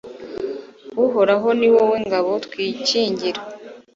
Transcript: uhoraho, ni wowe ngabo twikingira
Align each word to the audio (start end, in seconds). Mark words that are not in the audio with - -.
uhoraho, 1.05 1.47
ni 1.59 1.67
wowe 1.75 1.97
ngabo 2.07 2.31
twikingira 2.45 3.39